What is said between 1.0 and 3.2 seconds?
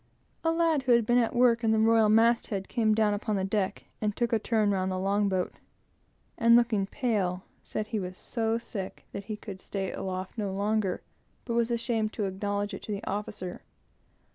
been at work at the royal mast head, came down